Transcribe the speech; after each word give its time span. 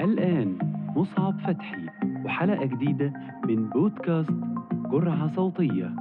الآن 0.00 0.58
مصعب 0.96 1.40
فتحي 1.40 1.86
وحلقة 2.24 2.64
جديدة 2.64 3.12
من 3.44 3.68
بودكاست 3.68 4.30
جرعة 4.90 5.34
صوتية. 5.36 5.92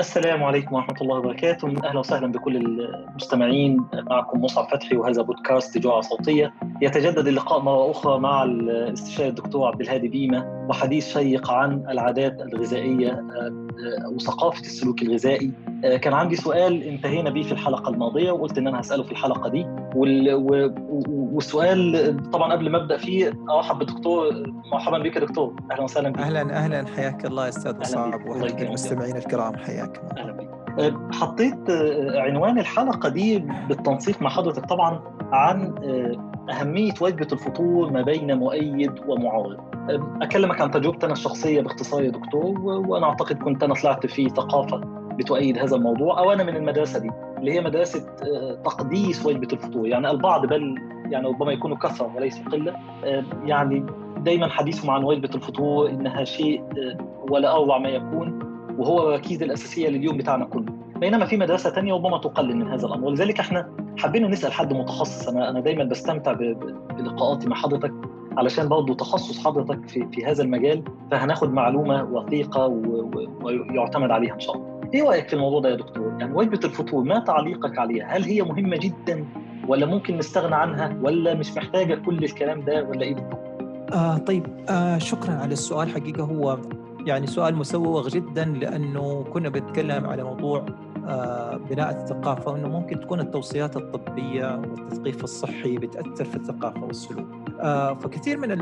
السلام 0.00 0.42
عليكم 0.42 0.74
ورحمة 0.74 0.96
الله 1.00 1.18
وبركاته. 1.18 1.68
أهلا 1.68 1.98
وسهلا 1.98 2.32
بكل 2.32 2.56
المستمعين. 2.56 3.84
معكم 4.10 4.40
مصعب 4.40 4.68
فتحي 4.68 4.96
وهذا 4.96 5.22
بودكاست 5.22 5.78
جرعة 5.78 6.00
صوتية. 6.00 6.54
يتجدد 6.82 7.28
اللقاء 7.28 7.60
مرة 7.60 7.90
أخرى 7.90 8.18
مع 8.18 8.42
الاستشاري 8.42 9.28
الدكتور 9.28 9.66
عبد 9.66 9.80
الهادي 9.80 10.08
بيمة 10.08 10.66
وحديث 10.68 11.08
شيق 11.08 11.50
عن 11.50 11.84
العادات 11.88 12.40
الغذائية 12.40 13.24
وثقافة 14.14 14.60
السلوك 14.60 15.02
الغذائي. 15.02 15.52
كان 16.02 16.12
عندي 16.12 16.36
سؤال 16.36 16.82
انتهينا 16.82 17.30
به 17.30 17.42
في 17.42 17.52
الحلقة 17.52 17.88
الماضية 17.90 18.32
وقلت 18.32 18.58
إن 18.58 18.66
أنا 18.66 18.80
هسأله 18.80 19.02
في 19.02 19.12
الحلقة 19.12 19.48
دي. 19.48 19.66
والسؤال 21.32 22.16
طبعا 22.32 22.52
قبل 22.52 22.70
ما 22.70 22.82
أبدأ 22.82 22.96
فيه 22.96 23.32
أرحب 23.50 23.78
بالدكتور 23.78 24.22
مرحبا 24.72 24.98
بك 24.98 25.18
دكتور. 25.18 25.54
أهلا 25.72 25.82
وسهلا 25.82 26.08
بك. 26.08 26.18
أهلا 26.18 26.40
أهلا. 26.40 26.86
حياك 26.96 27.26
الله 27.26 27.44
يا 27.44 27.48
أستاذ 27.48 27.78
مصعب 27.78 28.26
وأهلا 28.26 28.62
المستمعين 28.62 29.16
الكرام. 29.16 29.56
حياك 29.56 30.02
أهلا 30.18 30.32
بك. 30.32 30.48
حطيت 31.14 31.70
عنوان 32.14 32.58
الحلقة 32.58 33.08
دي 33.08 33.38
بالتنسيق 33.68 34.22
مع 34.22 34.30
حضرتك 34.30 34.64
طبعا 34.64 35.00
عن 35.32 35.74
أهمية 36.50 36.92
وجبة 37.00 37.28
الفطور 37.32 37.90
ما 37.92 38.02
بين 38.02 38.38
مؤيد 38.38 38.92
ومعارض 39.08 39.56
أكلمك 40.22 40.60
عن 40.60 40.70
تجربتي 40.70 41.06
أنا 41.06 41.12
الشخصية 41.12 41.60
باختصار 41.60 42.02
يا 42.02 42.10
دكتور 42.10 42.60
وأنا 42.60 43.06
أعتقد 43.06 43.36
كنت 43.38 43.62
أنا 43.62 43.74
طلعت 43.74 44.06
في 44.06 44.28
ثقافة 44.28 44.80
بتؤيد 45.18 45.58
هذا 45.58 45.76
الموضوع 45.76 46.18
أو 46.18 46.32
أنا 46.32 46.44
من 46.44 46.56
المدرسة 46.56 46.98
دي 46.98 47.10
اللي 47.38 47.52
هي 47.52 47.60
مدرسة 47.60 48.06
تقديس 48.64 49.26
وجبة 49.26 49.48
الفطور. 49.52 49.86
يعني 49.86 50.10
البعض 50.10 50.46
بل 50.46 50.74
يعني 51.10 51.28
ربما 51.28 51.52
يكونوا 51.52 51.76
كثرة 51.76 52.12
وليس 52.16 52.38
قلة 52.52 52.76
يعني 53.44 53.86
دايما 54.18 54.48
حديثهم 54.48 54.90
عن 54.90 55.04
وجبة 55.04 55.30
الفطور 55.34 55.90
إنها 55.90 56.24
شيء 56.24 56.64
ولا 57.30 57.52
أروع 57.52 57.78
ما 57.78 57.88
يكون 57.88 58.38
وهو 58.78 59.08
الركيزة 59.08 59.46
الأساسية 59.46 59.88
لليوم 59.88 60.16
بتاعنا 60.16 60.44
كله. 60.44 60.72
بينما 61.00 61.26
في 61.26 61.36
مدرسة 61.36 61.70
تانية 61.70 61.94
ربما 61.94 62.18
تقلل 62.18 62.56
من 62.56 62.68
هذا 62.68 62.86
الأمر 62.86 63.04
ولذلك 63.06 63.40
إحنا 63.40 63.68
حبينا 63.98 64.28
نسأل 64.28 64.52
حد 64.52 64.72
متخصص 64.72 65.28
أنا 65.28 65.50
أنا 65.50 65.60
دايما 65.60 65.84
بستمتع 65.84 66.32
بلقاءاتي 66.98 67.48
مع 67.48 67.56
حضرتك 67.56 67.92
علشان 68.36 68.68
برضه 68.68 68.94
تخصص 68.94 69.44
حضرتك 69.46 69.88
في 69.88 70.08
في 70.12 70.26
هذا 70.26 70.42
المجال 70.42 70.82
فهناخد 71.10 71.52
معلومة 71.52 72.04
وثيقة 72.04 72.66
ويعتمد 73.42 74.10
عليها 74.10 74.34
إن 74.34 74.40
شاء 74.40 74.56
الله. 74.56 74.80
إيه 74.94 75.02
رأيك 75.02 75.28
في 75.28 75.34
الموضوع 75.34 75.60
ده 75.60 75.70
يا 75.70 75.76
دكتور؟ 75.76 76.16
يعني 76.20 76.34
وجبة 76.34 76.60
الفطور 76.64 77.04
ما 77.04 77.18
تعليقك 77.18 77.78
عليها؟ 77.78 78.06
هل 78.16 78.22
هي 78.24 78.42
مهمة 78.42 78.76
جدا 78.76 79.24
ولا 79.68 79.86
ممكن 79.86 80.18
نستغنى 80.18 80.54
عنها 80.54 80.98
ولا 81.02 81.34
مش 81.34 81.56
محتاجة 81.56 81.94
كل 81.94 82.24
الكلام 82.24 82.60
ده 82.60 82.84
ولا 82.84 83.02
إيه 83.02 83.14
بالضبط؟ 83.14 83.38
آه 83.92 84.18
طيب 84.18 84.46
آه 84.68 84.98
شكرا 84.98 85.34
على 85.34 85.52
السؤال 85.52 85.88
حقيقة 85.88 86.24
هو 86.24 86.58
يعني 87.06 87.26
سؤال 87.26 87.56
مسوغ 87.56 88.08
جدا 88.08 88.44
لأنه 88.44 89.24
كنا 89.32 89.48
بنتكلم 89.48 90.06
على 90.06 90.24
موضوع 90.24 90.66
بناء 91.70 91.90
الثقافة 91.90 92.52
وإنه 92.52 92.68
ممكن 92.68 93.00
تكون 93.00 93.20
التوصيات 93.20 93.76
الطبية 93.76 94.56
والتثقيف 94.56 95.24
الصحي 95.24 95.78
بتأثر 95.78 96.24
في 96.24 96.36
الثقافة 96.36 96.84
والسلوك. 96.84 97.26
فكثير 98.00 98.38
من 98.38 98.52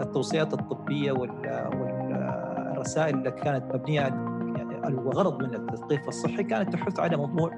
التوصيات 0.00 0.54
الطبية 0.54 1.12
والرسائل 1.12 3.18
اللي 3.18 3.30
كانت 3.30 3.74
مبنية 3.74 4.00
يعني 4.00 4.88
الغرض 4.88 5.42
من 5.42 5.54
التثقيف 5.54 6.08
الصحي 6.08 6.42
كانت 6.42 6.72
تحث 6.72 7.00
على 7.00 7.16
موضوع 7.16 7.50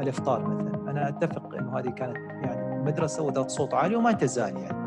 الإفطار 0.00 0.46
مثلا، 0.46 0.90
أنا 0.90 1.08
أتفق 1.08 1.54
إنه 1.54 1.78
هذه 1.78 1.88
كانت 1.88 2.16
يعني 2.16 2.82
مدرسة 2.84 3.22
وذات 3.22 3.50
صوت 3.50 3.74
عالي 3.74 3.96
وما 3.96 4.12
تزال 4.12 4.56
يعني. 4.56 4.80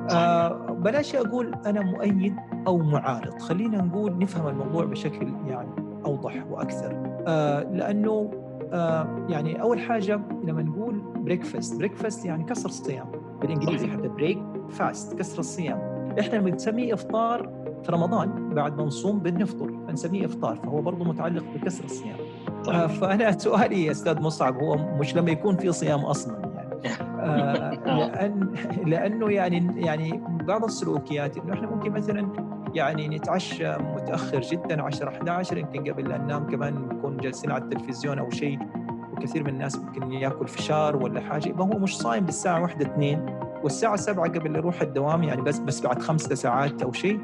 بلاش 0.74 1.16
أقول 1.16 1.56
أنا 1.66 1.82
مؤيد 1.82 2.36
أو 2.68 2.78
معارض 2.78 3.40
خلينا 3.42 3.82
نقول 3.82 4.18
نفهم 4.18 4.48
الموضوع 4.48 4.86
بشكل 4.86 5.34
يعني 5.48 5.70
آه 7.28 7.64
لأنه 7.64 8.12
آه 8.12 8.43
يعني 9.30 9.62
أول 9.62 9.80
حاجة 9.80 10.22
لما 10.44 10.64
نقول 10.64 11.02
breakfast 11.16 11.78
breakfast 11.78 12.26
يعني 12.26 12.44
كسر 12.44 12.70
الصيام 12.70 13.12
بالإنجليزي 13.42 13.88
حتى 13.88 14.08
break 14.08 14.40
fast 14.70 15.14
كسر 15.20 15.40
الصيام. 15.40 15.80
إحنا 16.20 16.40
بنسميه 16.40 16.94
إفطار 16.94 17.64
في 17.84 17.92
رمضان 17.92 18.54
بعد 18.54 18.78
ما 18.78 18.84
نصوم 18.84 19.20
بنفطر 19.20 19.74
فنسميه 19.88 20.26
إفطار 20.26 20.56
فهو 20.56 20.82
برضه 20.82 21.06
متعلق 21.06 21.44
بكسر 21.56 21.84
الصيام. 21.84 22.18
آه 22.70 22.88
فأنا 22.88 23.32
سؤالي 23.38 23.86
يا 23.86 23.92
أستاذ 23.92 24.22
مصعب 24.22 24.58
هو 24.58 24.78
مش 25.00 25.16
لما 25.16 25.32
يكون 25.32 25.58
في 25.58 25.72
صيام 25.72 26.00
أصلا 26.00 26.38
يعني. 26.40 26.96
آه. 27.20 27.72
لأن 28.00 28.54
لأنه 28.86 29.32
يعني 29.32 29.86
يعني 29.86 30.24
بعض 30.48 30.64
السلوكيات 30.64 31.38
إنه 31.38 31.54
إحنا 31.54 31.68
ممكن 31.68 31.92
مثلا 31.92 32.53
يعني 32.74 33.08
نتعشى 33.08 33.78
متأخر 33.78 34.42
جدا 34.42 34.84
10 34.84 35.10
11 35.10 35.58
يمكن 35.58 35.92
قبل 35.92 36.10
لا 36.10 36.18
ننام 36.18 36.48
كمان 36.48 36.74
نكون 36.74 37.18
جالسين 37.18 37.52
على 37.52 37.64
التلفزيون 37.64 38.20
أو 38.20 38.30
شيء. 38.30 38.60
وكثير 39.14 39.44
من 39.44 39.50
الناس 39.50 39.76
ممكن 39.80 40.12
يأكل 40.12 40.48
فشار 40.48 40.96
ولا 40.96 41.22
حاجة. 41.22 41.50
يبقى 41.50 41.64
هو 41.68 41.80
مش 41.80 41.98
صايم 41.98 42.26
بالساعة 42.26 42.62
1 42.62 42.82
2 42.82 43.26
والساعة 43.64 43.96
7 43.96 44.26
قبل 44.26 44.56
يروح 44.56 44.82
الدوام 44.82 45.24
يعني 45.24 45.42
بس 45.42 45.60
بس 45.60 45.82
بعد 45.82 46.02
خمسة 46.02 46.36
ساعات 46.36 46.82
أو 46.82 46.92
شيء 46.92 47.20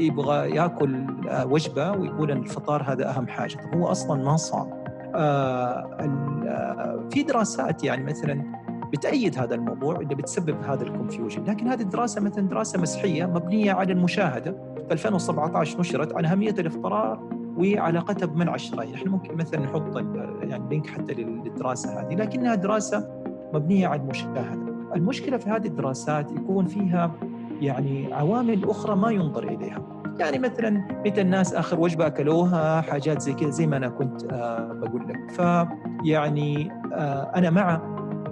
يبغى 0.00 0.50
يأكل 0.50 1.06
وجبة 1.44 1.90
ويقول 1.92 2.30
إن 2.30 2.38
الفطار 2.38 2.82
هذا 2.82 3.10
أهم 3.10 3.26
حاجة. 3.28 3.56
طب 3.56 3.74
هو 3.78 3.86
أصلا 3.86 4.24
ما 4.24 4.36
صام. 4.36 4.70
آه 5.14 7.08
في 7.10 7.22
دراسات 7.22 7.84
يعني 7.84 8.04
مثلا 8.04 8.42
بتأيد 8.92 9.38
هذا 9.38 9.54
الموضوع 9.54 9.96
اللي 9.96 10.14
بتسبب 10.14 10.62
هذا 10.64 10.82
الكونفيوجن 10.82 11.44
لكن 11.44 11.68
هذه 11.68 11.80
الدراسة 11.80 12.20
مثلا 12.20 12.48
دراسة 12.48 12.80
مسيحية 12.80 13.26
مبنية 13.26 13.72
على 13.72 13.92
المشاهدة. 13.92 14.71
2017 14.92 15.80
نشرت 15.80 16.16
عن 16.16 16.24
أهمية 16.24 16.54
الإفطار 16.58 17.28
وعلاقتها 17.56 18.26
بمنع 18.26 18.54
الشرايين 18.54 18.94
إحنا 18.94 19.10
ممكن 19.10 19.36
مثلا 19.36 19.60
نحط 19.60 19.96
يعني 20.42 20.68
لينك 20.70 20.86
حتى 20.86 21.14
للدراسة 21.14 22.00
هذه 22.00 22.14
لكنها 22.14 22.54
دراسة 22.54 23.08
مبنية 23.54 23.86
على 23.86 24.00
المشاهدة. 24.00 24.72
المشكلة 24.96 25.36
في 25.36 25.50
هذه 25.50 25.66
الدراسات 25.66 26.32
يكون 26.32 26.66
فيها 26.66 27.12
يعني 27.60 28.14
عوامل 28.14 28.70
أخرى 28.70 28.96
ما 28.96 29.10
ينظر 29.10 29.42
إليها. 29.48 29.82
يعني 30.18 30.38
مثلا 30.38 30.70
متى 31.06 31.20
الناس 31.20 31.54
آخر 31.54 31.80
وجبه 31.80 32.06
اكلوها 32.06 32.80
حاجات 32.80 33.20
زي 33.22 33.32
كذا 33.32 33.50
زي 33.50 33.66
ما 33.66 33.76
أنا 33.76 33.88
كنت 33.88 34.24
آه 34.32 34.72
بقول 34.72 35.08
لك. 35.08 35.30
فيعني 35.30 36.72
آه 36.92 37.32
أنا 37.36 37.50
مع 37.50 37.80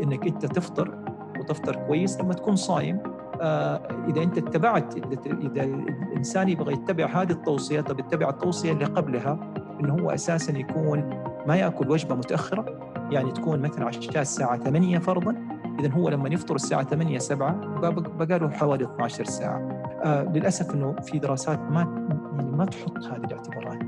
إنك 0.03 0.27
أنت 0.27 0.47
تفطر 0.47 0.98
وتفطر 1.41 1.77
كويس 1.87 2.21
لما 2.21 2.34
تكون 2.34 2.56
صايم. 2.56 2.98
إذا 4.08 4.22
أنت 4.22 4.38
اتبعت 4.38 4.96
إذا 4.96 5.64
الإنسان 5.64 6.48
يبغى 6.48 6.72
يتبع 6.72 7.06
هذه 7.06 7.30
التوصيات 7.30 7.88
طب 7.88 7.98
يتبع 8.00 8.28
التوصية 8.28 8.72
اللي 8.72 8.84
قبلها 8.84 9.52
انه 9.80 9.94
هو 9.94 10.10
أساسا 10.10 10.58
يكون 10.58 11.22
ما 11.46 11.56
يأكل 11.56 11.90
وجبة 11.90 12.14
متأخرة 12.14 12.64
يعني 13.10 13.32
تكون 13.32 13.60
مثلا 13.60 13.86
عشاء 13.86 14.20
الساعة 14.20 14.56
8 14.58 14.98
فرضا 14.98 15.36
اذا 15.80 15.92
هو 15.92 16.08
لما 16.08 16.28
يفطر 16.28 16.54
الساعة 16.54 16.84
8 16.84 17.18
7 17.18 17.80
بقى 18.18 18.38
له 18.38 18.50
حوالي 18.50 18.84
12 18.84 19.24
ساعة 19.24 19.58
آه 20.04 20.22
للأسف 20.22 20.74
إنه 20.74 20.92
في 20.92 21.18
دراسات 21.18 21.58
ما 21.58 22.06
يعني 22.36 22.50
ما 22.50 22.64
تحط 22.64 22.98
هذه 22.98 23.24
الاعتبارات 23.24 23.78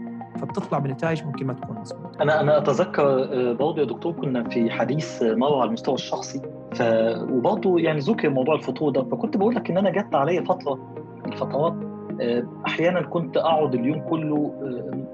فبتطلع 0.40 0.78
بنتائج 0.78 1.24
ممكن 1.24 1.46
ما 1.46 1.52
تكون 1.52 1.76
مضبوطه. 1.76 2.22
أنا 2.22 2.40
أنا 2.40 2.58
أتذكر 2.58 3.04
برضه 3.52 3.80
يا 3.80 3.86
دكتور 3.86 4.12
كنا 4.12 4.48
في 4.48 4.70
حديث 4.70 5.22
مرة 5.22 5.60
على 5.60 5.68
المستوى 5.68 5.94
الشخصي 5.94 6.42
ف 6.74 6.82
وبرضه 7.30 7.78
يعني 7.78 7.98
ذكر 7.98 8.30
موضوع 8.30 8.54
الفطور 8.54 8.90
ده. 8.90 9.04
فكنت 9.04 9.36
بقول 9.36 9.54
لك 9.54 9.70
إن 9.70 9.78
أنا 9.78 9.90
جت 9.90 10.14
عليا 10.14 10.40
فترة 10.40 10.74
من 11.26 11.32
الفترات 11.32 11.74
أحيانا 12.66 13.02
كنت 13.02 13.36
أقعد 13.36 13.74
اليوم 13.74 14.00
كله 14.00 14.52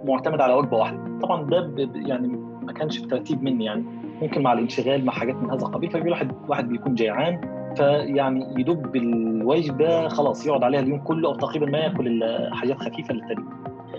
معتمد 0.04 0.40
على 0.40 0.54
وجبة 0.54 0.76
واحدة. 0.76 1.18
طبعا 1.22 1.42
ده 1.50 1.70
يعني 1.94 2.28
ما 2.62 2.72
كانش 2.72 2.98
بترتيب 2.98 3.42
مني 3.42 3.64
يعني. 3.64 3.84
ممكن 4.22 4.42
مع 4.42 4.52
الانشغال 4.52 5.04
مع 5.04 5.12
حاجات 5.12 5.36
من 5.36 5.50
هذا 5.50 5.66
القبيل 5.66 5.90
فبيقول 5.90 6.10
واحد 6.10 6.32
واحد 6.48 6.68
بيكون 6.68 6.94
جيعان 6.94 7.40
فيعني 7.76 8.60
يدوب 8.60 8.82
بالوجبه 8.92 10.08
خلاص 10.08 10.46
يقعد 10.46 10.62
عليها 10.62 10.80
اليوم 10.80 11.00
كله 11.00 11.28
أو 11.28 11.34
تقريبا 11.34 11.66
ما 11.66 11.78
يأكل 11.78 12.20
حاجات 12.52 12.78
خفيفه 12.78 13.14
للتاني 13.14 13.44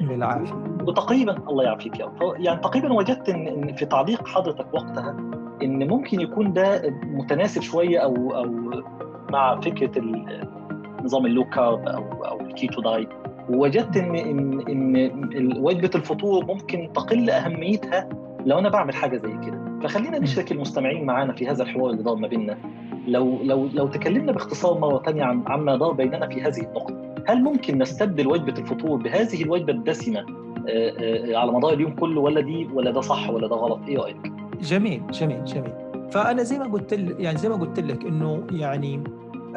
بالعافية. 0.02 0.54
وتقريبا 0.88 1.38
الله 1.50 1.64
يعافيك 1.64 2.00
يا 2.00 2.12
يعني 2.38 2.60
تقريبا 2.60 2.94
وجدت 2.94 3.30
إن 3.30 3.74
في 3.74 3.86
تعليق 3.86 4.28
حضرتك 4.28 4.74
وقتها 4.74 5.16
إن 5.64 5.88
ممكن 5.88 6.22
يكون 6.22 6.54
ده 6.54 6.94
متناسب 7.04 7.62
شوية 7.62 8.00
أو 8.00 8.32
أو 8.32 8.46
مع 9.32 9.60
فكرة 9.60 10.02
نظام 11.04 11.26
ال 11.26 11.30
low 11.30 11.44
carb 11.44 11.88
أو 11.88 12.04
أو 12.26 12.40
ال 12.42 12.50
keto 12.50 12.82
diet 12.82 13.10
ووجدت 13.50 13.98
ان 13.98 14.16
ان 14.16 14.96
إن 15.36 15.58
وجبة 15.58 15.90
الفطور 15.96 16.46
ممكن 16.46 16.90
تقل 16.94 17.30
أهميتها 17.30 18.10
لو 18.46 18.60
أنا 18.60 18.70
بعمل 18.70 18.94
حاجة 18.96 19.18
زي 19.18 19.38
كده. 19.46 19.80
فخلينا 19.84 20.20
نشرك 20.20 20.52
المستمعين 20.52 21.06
معانا 21.06 21.34
في 21.34 21.48
هذا 21.48 21.64
الحوار 21.64 21.90
اللي 21.92 22.04
دار 22.04 22.16
ما 22.16 22.28
بيننا. 22.28 22.58
لو 23.08 23.40
لو 23.44 23.70
لو 23.74 23.88
تكلمنا 23.88 24.32
باختصار 24.32 24.80
مرة 24.80 25.02
ثانية 25.06 25.24
عن 25.24 25.44
عما 25.48 25.76
دار 25.76 25.92
بيننا 25.92 26.28
في 26.28 26.42
هذه 26.42 26.60
النقطة 26.62 26.96
هل 27.28 27.44
ممكن 27.44 27.78
نستبدل 27.78 28.28
وجبة 28.28 28.54
الفطور 28.60 28.98
بهذه 28.98 29.44
الوجبة 29.44 29.74
الدسمة 29.74 30.26
على 31.36 31.52
مدار 31.52 31.74
اليوم 31.74 31.92
كله 31.96 32.22
ولا 32.22 32.42
دي 32.42 32.68
ولا 32.74 32.92
ده 32.92 33.02
صح 33.02 33.30
ولا 33.30 33.48
ده 33.48 33.56
غلط؟ 33.56 33.80
إيه 33.88 33.98
رأيك؟ 33.98 34.32
جميل 34.62 35.08
جميل 35.12 35.46
جميل. 35.46 35.74
فأنا 36.12 36.44
زي 36.44 36.60
ما 36.60 36.66
قلت 36.66 36.92
يعني 37.20 37.38
زي 37.38 37.50
ما 37.50 37.56
قلت 37.56 37.80
لك 37.80 38.06
إنه 38.06 38.44
يعني 38.52 39.04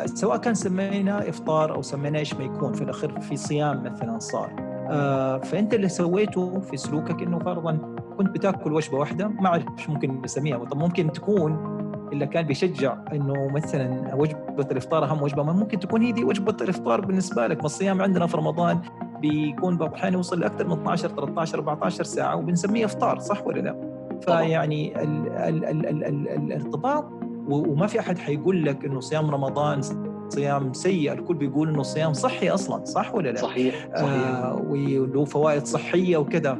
سواء 0.05 0.37
كان 0.37 0.55
سميناه 0.55 1.29
إفطار 1.29 1.75
أو 1.75 1.83
سميناه 1.83 2.19
إيش 2.21 2.35
ما 2.35 2.45
يكون 2.45 2.73
في 2.73 2.83
الأخير 2.85 3.21
في 3.21 3.37
صيام 3.37 3.83
مثلا 3.85 4.19
صار. 4.19 4.53
آه 4.91 5.39
فأنت 5.39 5.75
اللي 5.75 5.89
سويته 5.89 6.61
في 6.61 6.77
سلوكك 6.77 7.23
إنه 7.23 7.39
فرضا 7.39 7.79
كنت 8.19 8.29
بتأكل 8.29 8.73
وجبة 8.73 8.99
واحدة 8.99 9.29
ما 9.29 9.47
أعرف 9.47 9.65
ممكن 9.89 10.21
نسميها 10.25 10.59
طب 10.59 10.77
ممكن 10.77 11.13
تكون 11.13 11.73
اللي 12.13 12.27
كان 12.27 12.47
بيشجع 12.47 12.97
إنه 13.13 13.49
مثلا 13.55 14.15
وجبة 14.15 14.67
الإفطار 14.71 15.05
أهم 15.05 15.23
وجبة 15.23 15.43
ما 15.43 15.53
ممكن 15.53 15.79
تكون 15.79 16.03
هي 16.03 16.13
دي 16.13 16.25
وجبة 16.25 16.57
الإفطار 16.61 17.01
بالنسبة 17.01 17.47
لك. 17.47 17.59
ما 17.59 17.65
الصيام 17.65 18.03
عندنا 18.03 18.27
في 18.27 18.37
رمضان 18.37 18.81
بيكون 19.21 19.77
بعض 19.77 19.89
الاحيان 19.89 20.13
يوصل 20.13 20.41
لأكثر 20.41 20.67
من 20.67 20.73
12 20.73 21.09
13 21.09 21.59
14 21.59 22.05
ساعة 22.05 22.37
وبنسميه 22.37 22.85
إفطار 22.85 23.19
صح 23.19 23.47
ولا 23.47 23.61
لا؟ 23.61 23.92
فيعني 24.23 25.03
ال 25.03 25.29
ال 25.29 25.65
ال 25.65 25.87
ال 25.87 26.05
ال 26.05 26.29
الارتباط 26.29 27.05
وما 27.49 27.87
في 27.87 28.01
أحد 28.01 28.19
حيقول 28.19 28.65
لك 28.65 28.85
إنه 28.85 29.01
صيام 29.01 29.31
رمضان 29.31 29.81
صيام 30.29 30.73
سيء 30.73 31.13
الكل 31.13 31.35
بيقول 31.35 31.69
إنه 31.69 31.81
الصيام 31.81 32.13
صحي 32.13 32.49
أصلا 32.49 32.85
صح 32.85 33.15
ولا 33.15 33.29
لا؟ 33.31 33.41
صحيح, 33.41 33.89
صحيح. 33.97 34.29
آه 34.29 34.63
وله 34.69 35.25
فوائد 35.25 35.67
صحية 35.67 36.17
وكذا. 36.17 36.55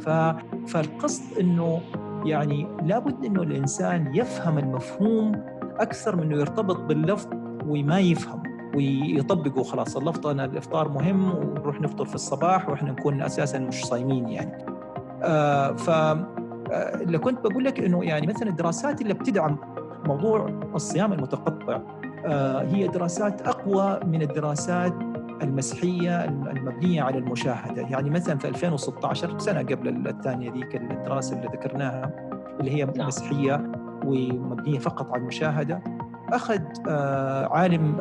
فالقصد 0.67 1.39
إنه 1.41 1.81
يعني 2.25 2.67
لابد 2.87 3.25
إنه 3.25 3.43
الإنسان 3.43 4.15
يفهم 4.15 4.59
المفهوم 4.59 5.33
أكثر 5.79 6.17
من 6.17 6.23
إنه 6.23 6.37
يرتبط 6.41 6.81
باللفظ 6.81 7.29
وما 7.69 8.01
يفهم 8.01 8.43
ويطبقوا 8.77 9.65
خلاص 9.65 9.97
اللفظ 9.97 10.27
أنا 10.27 10.45
الإفطار 10.45 10.89
مهم 10.89 11.35
ونروح 11.35 11.81
نفطر 11.81 12.05
في 12.05 12.15
الصباح 12.15 12.69
وإحنا 12.69 12.93
نكون 12.93 13.23
أساسا 13.23 13.59
مش 13.59 13.85
صايمين 13.85 14.29
يعني. 14.29 14.67
آه 15.23 15.73
ف 15.73 15.91
اللي 16.73 17.19
كنت 17.19 17.47
بقول 17.47 17.65
لك 17.65 17.81
إنه 17.81 18.05
يعني 18.05 18.27
مثلا 18.27 18.49
الدراسات 18.49 19.01
اللي 19.01 19.15
بتدعم 19.15 19.57
موضوع 20.07 20.49
الصيام 20.75 21.13
المتقطع 21.13 21.81
آه، 22.27 22.63
هي 22.63 22.89
دراسات 22.89 23.49
أقوى 23.49 24.01
من 24.07 24.23
الدراسات 24.23 24.95
المسيحية 25.43 26.25
المبنية 26.25 27.03
على 27.03 27.19
المشاهدة، 27.19 27.83
يعني 27.83 28.11
مثلا 28.11 28.39
في 28.39 28.49
2016 28.49 29.39
سنة 29.39 29.61
قبل 29.61 30.09
الثانية 30.09 30.53
ذيك 30.53 30.77
الدراسة 30.77 31.37
اللي 31.37 31.47
ذكرناها 31.47 32.11
اللي 32.61 32.71
هي 32.71 32.85
نعم. 32.85 33.07
مسيحية 33.07 33.73
ومبنية 34.05 34.79
فقط 34.79 35.13
على 35.13 35.23
المشاهدة 35.23 35.83
أخذ 36.33 36.61
آه، 36.89 37.47
عالم 37.47 37.97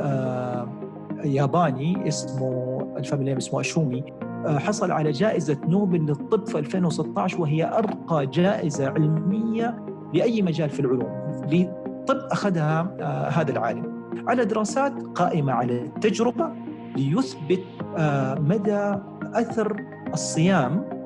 ياباني 1.23 2.07
اسمه 2.07 2.81
الفاميلي 2.97 3.37
اسمه 3.37 3.59
أشومي 3.61 4.03
آه، 4.21 4.30
حصل 4.47 4.91
على 4.91 5.11
جائزة 5.11 5.57
نوبل 5.67 5.99
للطب 5.99 6.47
في 6.47 6.59
2016 6.59 7.41
وهي 7.41 7.77
أرقى 7.77 8.27
جائزة 8.27 8.89
علمية 8.89 9.85
لأي 10.13 10.41
مجال 10.41 10.69
في 10.69 10.79
العلوم 10.79 11.21
لطب 11.47 12.17
أخذها 12.31 12.95
آه، 12.99 13.29
هذا 13.29 13.51
العالم. 13.51 14.01
على 14.27 14.45
دراسات 14.45 14.93
قائمة 15.15 15.53
على 15.53 15.81
التجربة 15.81 16.51
ليثبت 16.95 17.63
آه، 17.97 18.39
مدى 18.39 18.95
أثر 19.33 19.85
الصيام 20.13 21.01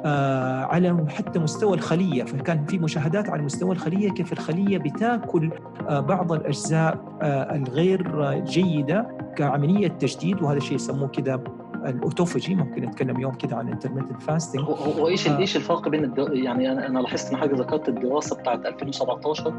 على 0.69 1.05
حتى 1.09 1.39
مستوى 1.39 1.73
الخلية. 1.77 2.23
فكان 2.23 2.65
في 2.65 2.79
مشاهدات 2.79 3.29
على 3.29 3.41
مستوى 3.41 3.71
الخلية 3.71 4.09
كيف 4.09 4.33
الخلية 4.33 4.77
بتاكل 4.77 5.49
بعض 5.89 6.31
الأجزاء 6.31 7.17
الغير 7.55 8.33
جيدة 8.43 9.07
كعملية 9.35 9.87
تجديد 9.87 10.41
وهذا 10.41 10.57
الشيء 10.57 10.75
يسموه 10.75 11.07
كده 11.07 11.43
ال 11.85 11.92
autophagy 11.92 12.55
ممكن 12.55 12.81
نتكلم 12.81 13.19
يوم 13.19 13.33
كده 13.33 13.55
عن 13.55 13.69
intermittent 13.69 14.21
fasting 14.21 14.63
هو 14.63 15.07
إيش 15.07 15.27
آه. 15.27 15.37
إيش 15.37 15.55
الفرق 15.55 15.89
بين 15.89 16.03
الدو... 16.03 16.27
يعني 16.27 16.71
أنا 16.71 16.87
أنا 16.87 16.99
لاحظت 16.99 17.31
إن 17.31 17.37
حاجة 17.37 17.55
ذكرت 17.55 17.89
الدراسة 17.89 18.35
بتاعت 18.35 18.65
2017 18.65 19.53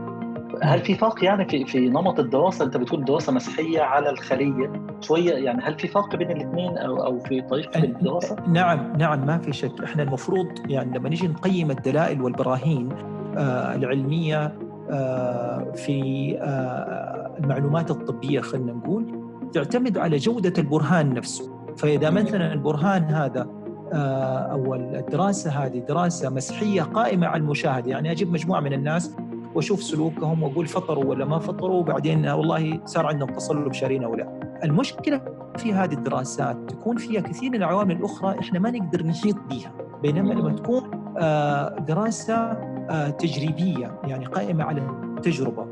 هل 0.63 0.81
في 0.81 0.95
فرق 0.95 1.25
يعني 1.25 1.49
في 1.49 1.65
في 1.65 1.89
نمط 1.89 2.19
الدراسة؟ 2.21 2.65
أنت 2.65 2.77
بتقول 2.77 3.05
دراسة 3.05 3.33
مسيحية 3.33 3.81
على 3.81 4.11
الخلية. 4.11 4.73
شوية 5.01 5.33
يعني 5.35 5.63
هل 5.63 5.79
في 5.79 5.89
فرق 5.89 6.17
بين 6.17 6.31
الاثنين 6.31 6.79
أو 6.79 7.05
أو 7.07 7.19
في 7.19 7.41
طريقة 7.43 7.85
الدراسة؟ 7.85 8.37
نعم 8.49 8.93
نعم 8.99 9.27
ما 9.27 9.39
في 9.39 9.53
شك. 9.53 9.83
إحنا 9.85 10.03
المفروض 10.03 10.47
يعني 10.69 10.99
لما 10.99 11.09
نيجي 11.09 11.29
نقيم 11.29 11.71
الدلائل 11.71 12.23
والبراهين 12.23 12.89
آه 13.37 13.75
العلمية 13.75 14.55
آه 14.91 15.73
في 15.75 16.33
آه 16.41 17.37
المعلومات 17.39 17.91
الطبية 17.91 18.41
خلينا 18.41 18.73
نقول 18.73 19.27
تعتمد 19.53 19.99
على 19.99 20.17
جودة 20.17 20.53
البرهان 20.59 21.15
نفسه. 21.15 21.56
فإذا 21.79 22.11
مثلا 22.11 22.53
البرهان 22.53 23.03
هذا 23.03 23.47
آه، 23.93 24.39
أو 24.39 24.75
الدراسة 24.75 25.51
هذه 25.51 25.79
دراسة 25.79 26.31
مسحيه 26.31 26.83
قائمة 26.83 27.27
على 27.27 27.41
المشاهده 27.41 27.91
يعني 27.91 28.11
أجيب 28.11 28.33
مجموعة 28.33 28.61
من 28.61 28.73
الناس 28.73 29.17
وأشوف 29.55 29.83
سلوكهم 29.83 30.43
وأقول 30.43 30.67
فطروا 30.67 31.05
ولا 31.05 31.25
ما 31.25 31.39
فطروا 31.39 31.81
وبعدين 31.81 32.29
والله 32.29 32.81
صار 32.85 33.07
عندهم 33.07 33.29
تصلب 33.29 33.73
شرايين 33.73 34.05
أو 34.05 34.15
لا. 34.15 34.41
المشكلة 34.65 35.21
في 35.57 35.73
هذه 35.73 35.95
الدراسات 35.95 36.57
تكون 36.69 36.97
فيها 36.97 37.21
كثير 37.21 37.51
من 37.51 37.57
العوامل 37.57 37.97
الأخرى 37.97 38.39
إحنا 38.41 38.59
ما 38.59 38.71
نقدر 38.71 39.07
نحيط 39.07 39.37
بها، 39.51 39.73
بينما 40.03 40.33
لما 40.33 40.53
تكون 40.53 40.83
آه، 41.19 41.79
دراسة 41.79 42.35
آه، 42.35 43.11
تجريبية 43.11 44.01
يعني 44.05 44.25
قائمة 44.27 44.65
على 44.65 44.81
التجربة 44.81 45.67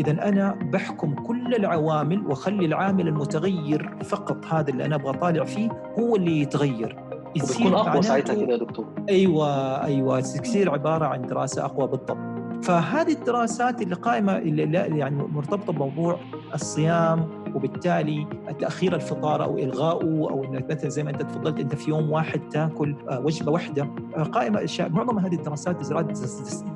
اذا 0.00 0.28
أنا 0.28 0.58
بحكم 0.72 1.14
كل 1.14 1.54
العوامل 1.54 2.26
واخلي 2.26 2.66
العامل 2.66 3.08
المتغير 3.08 3.94
فقط 4.04 4.46
هذا 4.46 4.70
اللي 4.70 4.84
أنا 4.84 4.96
أبغى 4.96 5.10
أطالع 5.10 5.44
فيه 5.44 5.68
هو 5.98 6.16
اللي 6.16 6.40
يتغير. 6.40 6.96
يصير 7.36 7.76
أقوى 7.80 8.02
ساعتها 8.02 8.34
كده 8.34 8.52
يا 8.52 8.58
دكتور. 8.58 8.86
أيوه 9.08 9.46
أيوه 9.84 10.18
يصير 10.18 10.70
عبارة 10.70 11.06
عن 11.06 11.22
دراسة 11.22 11.64
أقوى 11.64 11.86
بالضبط. 11.88 12.39
فهذه 12.62 13.12
الدراسات 13.12 13.82
اللي 13.82 13.94
قائمة 13.94 14.38
اللي 14.38 14.78
يعني 14.98 15.16
مرتبطة 15.16 15.72
بموضوع 15.72 16.20
الصيام 16.54 17.40
وبالتالي 17.54 18.26
تأخير 18.58 18.94
الفطار 18.94 19.44
أو 19.44 19.58
الغائه 19.58 20.30
أو 20.30 20.44
انك 20.44 20.70
مثلا 20.70 20.90
زي 20.90 21.02
ما 21.02 21.10
أنت 21.10 21.22
تفضلت 21.22 21.60
أنت 21.60 21.74
في 21.74 21.90
يوم 21.90 22.10
واحد 22.10 22.40
تأكل 22.48 22.94
آه، 23.08 23.20
وجبة 23.20 23.52
واحدة. 23.52 23.88
قائمة 24.32 24.68
معظم 24.80 25.18
هذه 25.18 25.34
الدراسات 25.34 25.76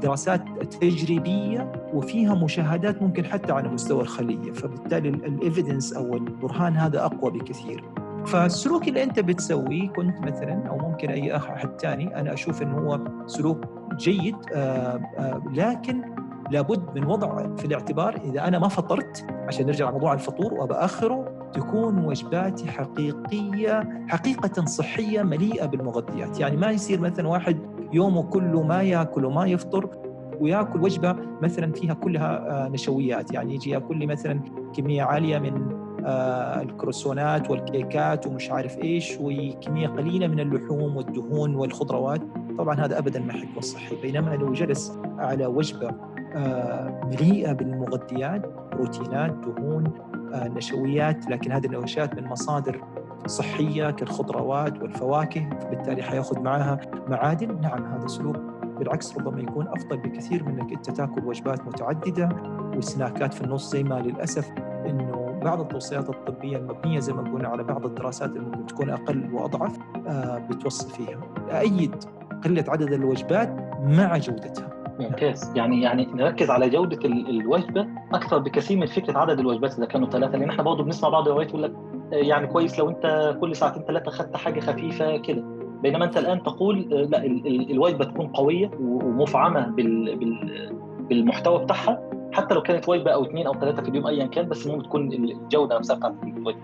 دراسات 0.03 0.45
تجريبية 0.81 1.73
وفيها 1.95 2.35
مشاهدات 2.35 3.03
ممكن 3.03 3.25
حتى 3.25 3.53
على 3.53 3.69
مستوى 3.69 4.03
الخلية 4.03 4.53
فبالتالي 4.53 5.09
الايفيدنس 5.09 5.93
أو 5.93 6.15
البرهان 6.15 6.77
هذا 6.77 7.05
أقوى 7.05 7.31
بكثير. 7.31 8.04
فالسلوك 8.27 8.89
اللي 8.89 9.03
أنت 9.03 9.21
بتسويه 9.21 9.89
كنت 9.89 10.21
مثلا 10.21 10.69
أو 10.69 10.79
ممكن 10.79 11.11
أي 11.11 11.37
أحد 11.37 11.81
ثاني 11.81 12.21
أنا 12.21 12.33
أشوف 12.33 12.63
إنه 12.63 12.79
هو 12.79 13.01
سلوك 13.27 13.65
جيد 13.97 14.37
آآ 14.53 15.01
آآ 15.19 15.43
لكن 15.53 16.03
لابد 16.51 16.99
من 16.99 17.05
وضع 17.05 17.57
في 17.57 17.65
الاعتبار 17.65 18.21
إذا 18.25 18.49
أنا 18.49 18.59
ما 18.59 18.69
فطرت 18.69 19.27
عشان 19.49 19.67
نرجع 19.67 19.89
لموضوع 19.89 20.13
الفطور 20.13 20.55
وباخره 20.55 21.49
تكون 21.53 22.05
وجباتي 22.05 22.71
حقيقية 22.71 24.07
حقيقة 24.09 24.65
صحية 24.65 25.23
مليئة 25.23 25.67
بالمغذيات، 25.67 26.41
يعني 26.41 26.57
ما 26.57 26.71
يصير 26.71 27.01
مثلا 27.01 27.29
واحد 27.29 27.59
يومه 27.93 28.23
كله 28.23 28.63
ما 28.63 28.83
يأكل 28.83 29.25
وما 29.25 29.47
يفطر 29.47 29.91
ويأكل 30.41 30.81
وجبة 30.81 31.17
مثلا 31.43 31.73
فيها 31.73 31.95
كلها 31.95 32.69
نشويات، 32.69 33.33
يعني 33.33 33.55
يجي 33.55 33.71
يأكل 33.71 33.99
لي 33.99 34.07
مثلا 34.07 34.41
كمية 34.77 35.03
عالية 35.03 35.39
من 35.39 35.53
آه، 35.53 35.84
الكروسونات 36.07 37.51
والكيكات 37.51 38.27
ومش 38.27 38.51
عارف 38.51 38.79
إيش 38.79 39.17
وكميه 39.21 39.89
قليلة 39.89 40.27
من 40.27 40.41
اللحوم 40.41 40.97
والدهون 40.97 41.55
والخضروات. 41.55 42.21
طبعا 42.59 42.75
هذا 42.75 42.99
ابدا 42.99 43.21
ما 43.21 43.33
حيكون 43.33 43.61
صحي 43.61 43.97
بينما 44.03 44.31
لو 44.31 44.53
جلس 44.53 44.99
على 45.19 45.47
وجبة 45.47 45.91
آه، 46.37 47.01
مليئة 47.05 47.53
بالمغذيات 47.53 48.43
بروتينات 48.73 49.33
دهون 49.33 49.93
آه، 50.35 50.49
نشويات 50.49 51.31
لكن 51.31 51.53
هذه 51.53 51.67
النشويات 51.67 52.21
من 52.21 52.29
مصادر 52.29 52.85
صحية 53.27 53.91
كالخضروات 53.91 54.83
والفواكه 54.83 55.49
فبالتالي 55.61 56.03
حيأخذ 56.03 56.41
معها 56.41 56.81
معادن. 57.09 57.61
نعم 57.61 57.85
هذا 57.85 58.07
سلوك. 58.07 58.37
بالعكس 58.79 59.19
ربما 59.19 59.41
يكون 59.41 59.69
أفضل 59.69 59.97
بكثير 59.97 60.45
من 60.45 60.61
إنك 60.61 60.73
أنت 60.73 60.91
تأكل 60.91 61.25
وجبات 61.25 61.67
متعددة 61.67 62.29
وسناكات 62.77 63.35
في 63.35 63.41
النص 63.45 63.73
زي 63.73 63.83
ما 63.83 63.95
للأسف 63.95 64.51
إنه 64.87 65.24
بعض 65.45 65.61
التوصيات 65.61 66.09
الطبية 66.11 66.57
المبنية 66.57 66.99
زي 66.99 67.13
ما 67.13 67.23
قلنا 67.23 67.49
على 67.49 67.63
بعض 67.65 67.87
الدراسات 67.87 68.29
اللي 68.31 68.41
ممكن 68.41 68.67
تكون 68.67 68.91
أقل 68.91 69.31
وأضعف 69.33 69.79
آه، 70.07 70.39
بتوصي 70.39 70.89
فيها. 70.89 71.21
ايد 71.61 71.95
قلة 72.45 72.65
عدد 72.69 72.93
الوجبات 72.93 73.57
مع 73.83 74.17
جودتها. 74.19 74.71
ممتاز 75.01 75.53
يعني 75.57 75.83
يعني 75.83 76.07
نركز 76.15 76.51
على 76.51 76.71
جودة 76.71 77.09
الوجبة 77.09 77.87
أكثر 78.13 78.39
بكثير 78.39 78.79
من 78.79 78.87
فكرة 78.87 79.19
عدد 79.19 79.39
الوجبات 79.39 79.75
إذا 79.79 79.87
كانوا 79.87 80.09
ثلاثة 80.11 80.39
لأن 80.39 80.51
إحنا 80.51 80.63
برضه 80.63 80.85
بنسمع 80.85 81.09
بعض 81.09 81.29
الروايات 81.29 81.49
يقول 81.51 81.63
لك 81.63 81.73
آه، 82.13 82.17
يعني 82.17 82.47
كويس 82.47 82.79
لو 82.79 82.91
أنت 82.91 83.37
كل 83.41 83.57
ساعتين 83.57 83.83
ثلاثة 83.83 84.09
اخذت 84.09 84.37
حاجة 84.37 84.61
خفيفة 84.61 85.17
كده 85.17 85.45
بينما 85.83 86.05
أنت 86.05 86.17
الآن 86.17 86.43
تقول 86.43 86.93
آه، 86.93 87.03
لا 87.03 87.25
الوجبة 87.71 88.05
تكون 88.05 88.27
قوية 88.27 88.71
ومفعمة 88.81 89.73
بالمحتوى 91.09 91.59
بتاعها 91.65 92.11
حتى 92.35 92.55
لو 92.55 92.63
كانت 92.63 92.89
وجبة 92.89 93.11
أو 93.11 93.25
اثنين 93.25 93.47
أو 93.47 93.61
ثلاثة 93.61 93.83
في 93.83 93.89
اليوم 93.89 94.07
ايا 94.07 94.27
كان 94.27 94.49
بس 94.49 94.67
المهم 94.67 94.83
تكون 94.83 95.13
الجودة 95.13 95.79
نفسها 95.79 95.97
بتاعت 95.97 96.15
الوجبة. 96.23 96.61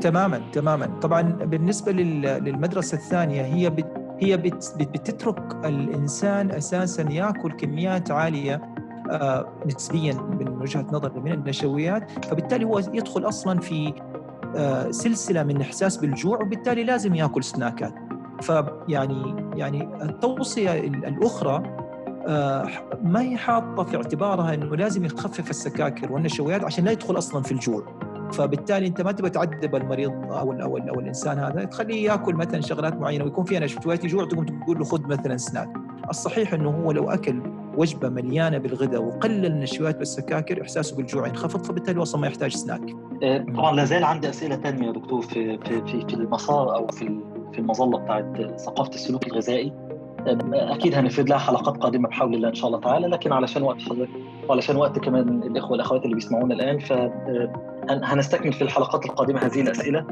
تماما 0.00 0.40
تماما. 0.52 0.86
طبعا 0.86 1.22
بالنسبة 1.22 1.92
للمدرسة 1.92 2.96
الثانية 2.96 3.42
هي 3.42 3.70
بت 3.70 3.86
هي 4.20 4.36
بت 4.36 4.74
بتترك 4.80 5.54
الإنسان 5.64 6.50
أساسا 6.50 7.02
يأكل 7.10 7.52
كميات 7.52 8.10
عالية 8.10 8.62
آه، 9.10 9.48
نسبيا 9.66 10.14
من 10.14 10.48
وجهة 10.48 10.86
نظري 10.92 11.20
من 11.20 11.32
النشويات. 11.32 12.24
فبالتالي 12.26 12.64
هو 12.64 12.78
يدخل 12.78 13.28
أصلا 13.28 13.60
في 13.60 13.92
آه، 14.56 14.90
سلسلة 14.90 15.42
من 15.42 15.60
إحساس 15.60 15.96
بالجوع 15.96 16.40
وبالتالي 16.42 16.84
لازم 16.84 17.14
يأكل 17.14 17.44
سناكات. 17.44 17.94
فيعني 18.40 19.34
يعني 19.56 19.88
التوصية 20.02 20.72
الأخرى 20.80 21.81
ما 23.02 23.20
هي 23.20 23.36
حاطة 23.36 23.82
في 23.84 23.96
اعتبارها 23.96 24.54
إنه 24.54 24.76
لازم 24.76 25.04
يخفف 25.04 25.50
السكاكر 25.50 26.12
والنشويات 26.12 26.64
عشان 26.64 26.84
لا 26.84 26.92
يدخل 26.92 27.18
أصلا 27.18 27.42
في 27.42 27.52
الجوع. 27.52 27.84
فبالتالي 28.32 28.86
أنت 28.86 29.00
ما 29.00 29.12
تبغى 29.12 29.30
تعذب 29.30 29.76
المريض 29.76 30.10
أو 30.10 30.52
أو, 30.52 30.76
ال 30.76 30.88
أو 30.88 31.00
الإنسان 31.00 31.38
هذا 31.38 31.64
تخليه 31.64 32.04
يأكل 32.04 32.34
مثلا 32.34 32.60
شغلات 32.60 32.96
معينة 32.96 33.24
ويكون 33.24 33.44
فيها 33.44 33.60
نشويات 33.60 34.04
يجوع 34.04 34.24
تقوم 34.24 34.44
تقول 34.44 34.78
له 34.78 34.84
خذ 34.84 35.02
مثلا 35.06 35.36
سناك 35.36 35.68
الصحيح 36.10 36.54
إنه 36.54 36.70
هو 36.70 36.92
لو 36.92 37.10
أكل 37.10 37.42
وجبة 37.76 38.08
مليانة 38.08 38.58
بالغذاء 38.58 39.02
وقلل 39.02 39.46
النشويات 39.46 39.98
والسكاكر 39.98 40.62
إحساسه 40.62 40.96
بالجوع 40.96 41.28
ينخفض 41.28 41.64
فبالتالي 41.64 42.02
أصلا 42.02 42.20
ما 42.20 42.26
يحتاج 42.26 42.52
سناك. 42.56 42.80
آه، 43.22 43.44
طبعا 43.56 43.76
لا 43.76 43.84
زال 43.84 44.04
عندي 44.04 44.28
أسئلة 44.28 44.56
ثانية 44.56 44.86
يا 44.86 44.92
دكتور 44.92 45.22
في 45.22 45.58
في, 45.58 45.82
في 46.08 46.14
المسار 46.14 46.76
أو 46.76 46.86
في 46.86 47.20
في 47.52 47.58
المظلة 47.58 47.98
بتاعت 47.98 48.60
ثقافة 48.60 48.94
السلوك 48.94 49.26
الغذائي. 49.26 49.72
أكيد 50.26 50.94
هنفرد 50.94 51.28
لها 51.28 51.38
حلقات 51.38 51.76
قادمة 51.76 52.08
بحول 52.08 52.34
الله 52.34 52.48
إن 52.48 52.54
شاء 52.54 52.66
الله 52.66 52.80
تعالى 52.80 53.06
لكن 53.06 53.32
علشان 53.32 53.62
وقت 53.62 53.82
حضرتك 53.82 54.10
وعلشان 54.48 54.76
وقت 54.76 54.98
كمان 54.98 55.42
الإخوة 55.42 55.70
والأخوات 55.72 56.04
اللي 56.04 56.14
بيسمعونا 56.14 56.54
الآن 56.54 56.78
فهنستكمل 56.78 58.52
في 58.52 58.62
الحلقات 58.62 59.04
القادمة 59.04 59.40
هذه 59.40 59.60
الأسئلة 59.60 60.06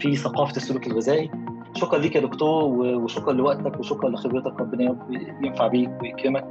في 0.00 0.16
ثقافة 0.16 0.56
السلوك 0.56 0.86
الغذائي. 0.86 1.30
شكرا 1.74 1.98
ليك 1.98 2.16
يا 2.16 2.20
دكتور 2.20 2.64
وشكرا 2.78 3.32
لوقتك 3.32 3.80
وشكرا 3.80 4.10
لخبرتك 4.10 4.60
ربنا 4.60 4.96
ينفع 5.42 5.66
بيك 5.66 5.90
ويكرمك. 6.02 6.44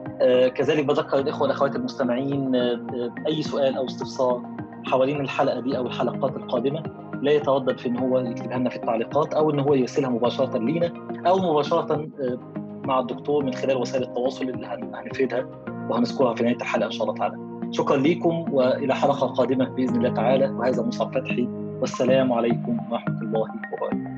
كذلك 0.56 0.86
بذكر 0.86 1.20
الإخوة 1.20 1.42
والأخوات 1.42 1.76
المستمعين 1.76 2.56
أي 3.28 3.42
سؤال 3.42 3.78
أو 3.78 3.86
استفسار 3.86 4.42
حوالين 4.86 5.22
الحلقة 5.22 5.60
دي 5.60 5.78
أو 5.78 5.88
الحلقات 5.88 6.36
القادمة 6.38 6.84
لا 7.22 7.32
يتردد 7.32 7.78
في 7.78 7.90
إن 7.90 7.98
هو 7.98 8.20
يكتبها 8.20 8.58
لنا 8.58 8.70
في 8.70 8.76
التعليقات 8.76 9.34
أو 9.34 9.52
إن 9.52 9.60
هو 9.60 9.74
يرسلها 9.74 10.10
مباشرة 10.10 10.58
لينا 10.58 10.92
أو 11.28 11.38
مباشرة 11.38 12.08
مع 12.86 13.00
الدكتور 13.00 13.46
من 13.46 13.54
خلال 13.54 13.78
وسائل 13.78 14.04
التواصل 14.04 14.50
اللي 14.50 14.68
هنفيدها 14.94 15.46
وهنذكرها 15.90 16.34
في 16.34 16.44
نهاية 16.44 16.56
الحلقة 16.56 16.86
إن 16.86 16.92
شاء 16.92 17.04
الله 17.04 17.16
تعالى. 17.16 17.38
شكرا 17.72 17.98
لكم 17.98 18.46
وإلى 18.54 18.96
حلقة 18.96 19.28
قادمة 19.28 19.70
بإذن 19.70 19.96
الله 19.96 20.10
تعالى 20.10 20.50
وهذا 20.50 20.84
مصعب 20.84 21.16
فتحي 21.16 21.48
والسلام 21.82 22.34
عليكم 22.34 22.78
ورحمة 22.92 23.22
الله 23.22 23.42
وبركاته. 23.42 24.12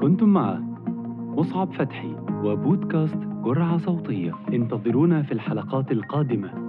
كنتم 0.00 0.28
مع 0.28 0.58
مصعب 1.36 1.72
فتحي 1.72 2.12
وبودكاست 2.44 3.16
جرعة 3.44 3.78
صوتية 3.78 4.32
انتظرونا 4.52 5.22
في 5.22 5.32
الحلقات 5.32 5.92
القادمة 5.92 6.67